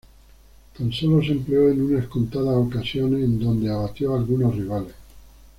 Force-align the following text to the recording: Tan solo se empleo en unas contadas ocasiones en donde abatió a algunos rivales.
Tan 0.75 0.91
solo 0.91 1.21
se 1.21 1.31
empleo 1.33 1.69
en 1.69 1.79
unas 1.79 2.07
contadas 2.07 2.57
ocasiones 2.57 3.23
en 3.23 3.37
donde 3.39 3.69
abatió 3.69 4.15
a 4.15 4.17
algunos 4.17 4.55
rivales. 4.55 4.95